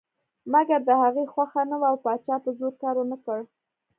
مګر 0.53 0.79
د 0.85 0.89
هغې 1.01 1.25
خوښه 1.33 1.61
نه 1.71 1.75
وه 1.79 1.87
او 1.91 1.97
پاچا 2.05 2.35
په 2.43 2.49
زور 2.57 2.73
کار 2.81 2.95
ونه 2.99 3.17
کړ. 3.25 3.39